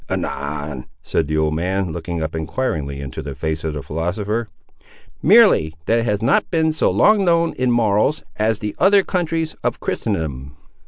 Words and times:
"Anan!" 0.09 0.85
said 1.03 1.27
the 1.27 1.37
old 1.37 1.53
man, 1.53 1.91
looking 1.91 2.23
up 2.23 2.33
enquiringly 2.35 2.99
into 3.01 3.21
the 3.21 3.35
face 3.35 3.63
of 3.63 3.75
the 3.75 3.83
philosopher. 3.83 4.49
"Merely 5.21 5.75
that 5.85 5.99
it 5.99 6.05
has 6.05 6.23
not 6.23 6.49
been 6.49 6.73
so 6.73 6.89
long 6.89 7.23
known 7.23 7.53
in 7.53 7.69
morals, 7.69 8.23
as 8.35 8.57
the 8.57 8.75
other 8.79 9.03
countries 9.03 9.55
of 9.63 9.79
Christendom." 9.79 10.57